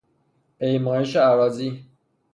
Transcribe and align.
پیمایش 0.57 1.15
اراضی 1.15 1.85